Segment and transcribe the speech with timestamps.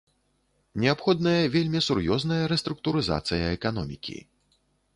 [0.83, 4.17] Неабходная вельмі сур'ёзная рэструктурызацыя эканомікі.